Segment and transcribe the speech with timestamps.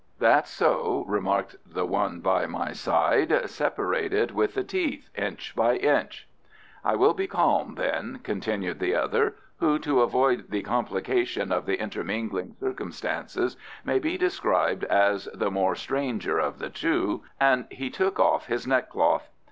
[0.17, 3.47] "That's so," remarked the one by my side.
[3.47, 6.27] "Separate it with the teeth, inch by inch."
[6.83, 11.79] "I will be calm, then," continued the other (who, to avoid the complication of the
[11.79, 18.19] intermingling circumstances, may be described as the more stranger of the two), and he took
[18.19, 19.29] of his neckcloth.